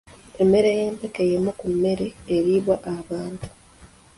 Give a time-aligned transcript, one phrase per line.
[0.41, 3.45] Emmere ey'empeke y'emu ku mmere eriibwa abantu.